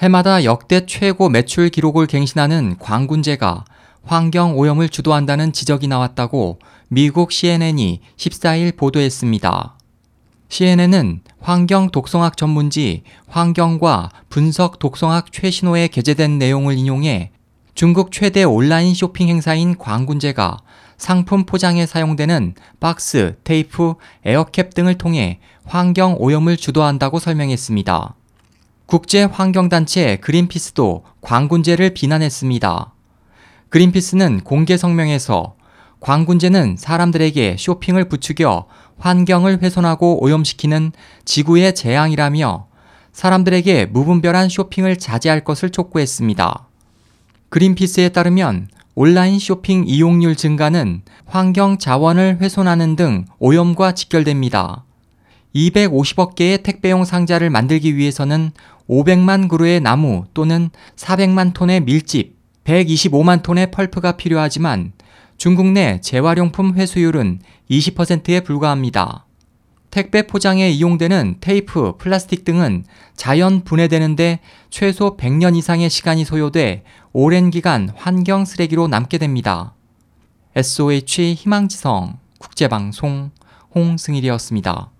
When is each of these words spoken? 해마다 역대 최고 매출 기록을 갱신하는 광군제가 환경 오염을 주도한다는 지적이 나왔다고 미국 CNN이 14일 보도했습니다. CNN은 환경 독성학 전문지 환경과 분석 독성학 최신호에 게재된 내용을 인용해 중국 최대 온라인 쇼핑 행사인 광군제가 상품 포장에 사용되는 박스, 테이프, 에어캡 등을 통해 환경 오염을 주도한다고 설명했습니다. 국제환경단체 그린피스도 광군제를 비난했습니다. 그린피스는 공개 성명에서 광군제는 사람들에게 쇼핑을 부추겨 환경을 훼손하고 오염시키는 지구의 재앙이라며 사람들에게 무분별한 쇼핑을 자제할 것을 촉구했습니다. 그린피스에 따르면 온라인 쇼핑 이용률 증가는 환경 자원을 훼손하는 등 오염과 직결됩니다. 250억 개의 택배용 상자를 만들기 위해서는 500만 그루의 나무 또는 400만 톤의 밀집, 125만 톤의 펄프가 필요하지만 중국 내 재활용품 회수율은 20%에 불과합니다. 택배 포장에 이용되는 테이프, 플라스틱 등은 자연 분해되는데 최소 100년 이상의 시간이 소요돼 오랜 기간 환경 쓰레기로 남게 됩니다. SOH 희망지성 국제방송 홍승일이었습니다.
해마다 0.00 0.44
역대 0.44 0.86
최고 0.86 1.28
매출 1.28 1.68
기록을 1.68 2.06
갱신하는 2.06 2.76
광군제가 2.78 3.66
환경 4.02 4.56
오염을 4.56 4.88
주도한다는 4.88 5.52
지적이 5.52 5.88
나왔다고 5.88 6.58
미국 6.88 7.32
CNN이 7.32 8.00
14일 8.16 8.78
보도했습니다. 8.78 9.76
CNN은 10.48 11.20
환경 11.38 11.90
독성학 11.90 12.38
전문지 12.38 13.02
환경과 13.28 14.08
분석 14.30 14.78
독성학 14.78 15.32
최신호에 15.32 15.88
게재된 15.88 16.38
내용을 16.38 16.78
인용해 16.78 17.30
중국 17.74 18.10
최대 18.10 18.42
온라인 18.42 18.94
쇼핑 18.94 19.28
행사인 19.28 19.76
광군제가 19.76 20.60
상품 20.96 21.44
포장에 21.44 21.84
사용되는 21.84 22.54
박스, 22.80 23.36
테이프, 23.44 23.94
에어캡 24.24 24.70
등을 24.70 24.96
통해 24.96 25.40
환경 25.64 26.16
오염을 26.18 26.56
주도한다고 26.56 27.18
설명했습니다. 27.18 28.14
국제환경단체 28.90 30.16
그린피스도 30.16 31.04
광군제를 31.20 31.90
비난했습니다. 31.94 32.92
그린피스는 33.68 34.40
공개 34.40 34.76
성명에서 34.76 35.54
광군제는 36.00 36.74
사람들에게 36.76 37.54
쇼핑을 37.56 38.08
부추겨 38.08 38.66
환경을 38.98 39.62
훼손하고 39.62 40.24
오염시키는 40.24 40.90
지구의 41.24 41.76
재앙이라며 41.76 42.66
사람들에게 43.12 43.86
무분별한 43.86 44.48
쇼핑을 44.48 44.98
자제할 44.98 45.44
것을 45.44 45.70
촉구했습니다. 45.70 46.66
그린피스에 47.50 48.08
따르면 48.08 48.70
온라인 48.96 49.38
쇼핑 49.38 49.84
이용률 49.86 50.34
증가는 50.34 51.02
환경 51.26 51.78
자원을 51.78 52.38
훼손하는 52.40 52.96
등 52.96 53.24
오염과 53.38 53.94
직결됩니다. 53.94 54.84
250억 55.54 56.34
개의 56.34 56.62
택배용 56.62 57.04
상자를 57.04 57.50
만들기 57.50 57.96
위해서는 57.96 58.52
500만 58.90 59.48
그루의 59.48 59.80
나무 59.80 60.24
또는 60.34 60.70
400만 60.96 61.54
톤의 61.54 61.82
밀집, 61.82 62.36
125만 62.64 63.42
톤의 63.42 63.70
펄프가 63.70 64.16
필요하지만 64.16 64.92
중국 65.38 65.66
내 65.66 66.00
재활용품 66.00 66.74
회수율은 66.74 67.40
20%에 67.70 68.40
불과합니다. 68.40 69.26
택배 69.90 70.26
포장에 70.26 70.68
이용되는 70.68 71.36
테이프, 71.40 71.96
플라스틱 71.98 72.44
등은 72.44 72.84
자연 73.14 73.62
분해되는데 73.62 74.40
최소 74.70 75.16
100년 75.16 75.56
이상의 75.56 75.88
시간이 75.88 76.24
소요돼 76.24 76.84
오랜 77.12 77.50
기간 77.50 77.90
환경 77.96 78.44
쓰레기로 78.44 78.88
남게 78.88 79.18
됩니다. 79.18 79.74
SOH 80.56 81.34
희망지성 81.34 82.18
국제방송 82.38 83.30
홍승일이었습니다. 83.74 84.90